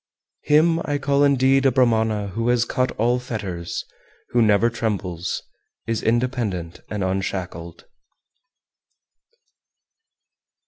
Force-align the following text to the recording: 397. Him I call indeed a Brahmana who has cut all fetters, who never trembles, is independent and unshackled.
397. 0.47 0.49
Him 0.79 0.93
I 0.95 0.97
call 0.97 1.23
indeed 1.23 1.63
a 1.63 1.71
Brahmana 1.71 2.29
who 2.29 2.47
has 2.47 2.65
cut 2.65 2.89
all 2.93 3.19
fetters, 3.19 3.85
who 4.31 4.41
never 4.41 4.71
trembles, 4.71 5.43
is 5.85 6.01
independent 6.01 6.79
and 6.89 7.03
unshackled. 7.03 7.85